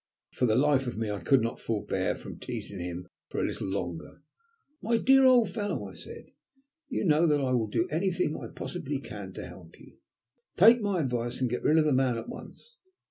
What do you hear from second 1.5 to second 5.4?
forbear from teasing him for a little longer. "My dear